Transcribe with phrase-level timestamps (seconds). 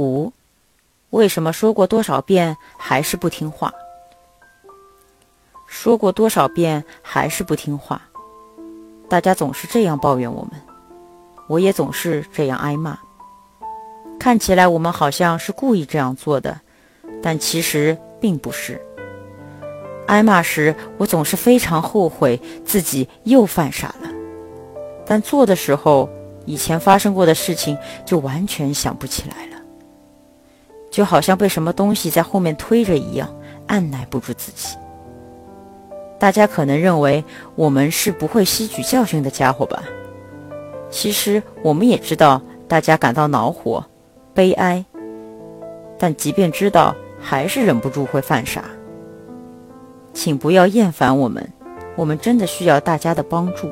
[0.00, 0.32] 五，
[1.10, 3.70] 为什么说过多少遍还是不听话？
[5.66, 8.00] 说过多少遍还是不听话？
[9.10, 10.52] 大家总是这样抱怨我们，
[11.48, 12.98] 我也总是这样挨骂。
[14.18, 16.58] 看起来我们好像是故意这样做的，
[17.22, 18.80] 但其实并不是。
[20.06, 24.10] 挨骂时，我总是非常后悔自己又犯傻了，
[25.06, 26.08] 但做的时候，
[26.46, 27.76] 以前发生过的事情
[28.06, 29.59] 就完全想不起来了，
[30.90, 33.32] 就好像被什么东西在后面推着一样，
[33.66, 34.76] 按耐不住自己。
[36.18, 39.82] 大家可能认为我们是不会吸取教训的家伙吧？
[40.90, 43.84] 其实我们也知道，大家感到恼火、
[44.34, 44.84] 悲哀，
[45.98, 48.64] 但即便知道，还是忍不住会犯傻。
[50.12, 51.48] 请不要厌烦我们，
[51.96, 53.70] 我们真的需要大家的帮助。